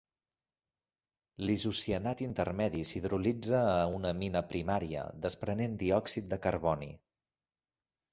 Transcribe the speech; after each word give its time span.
L'isocianat 1.49 2.23
intermedi 2.27 2.81
s'hidrolitza 2.91 3.59
a 3.73 3.83
una 3.97 4.13
amina 4.13 4.41
primària, 4.53 5.03
desprenent 5.27 5.77
diòxid 5.85 6.33
de 6.33 6.41
carboni. 6.47 6.89